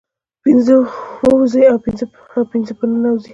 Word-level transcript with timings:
پنځه 0.43 0.75
ووزي 1.25 1.63
او 1.71 1.77
پنځه 2.51 2.73
په 2.79 2.85
ننوزي 2.91 3.29